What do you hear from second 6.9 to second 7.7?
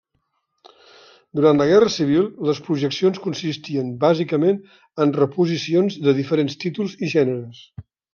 i gèneres.